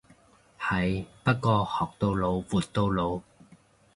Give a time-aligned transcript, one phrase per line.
[0.59, 3.21] 係，不過學到老活到老。